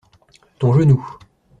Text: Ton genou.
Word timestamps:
Ton 0.57 0.71
genou. 0.73 1.05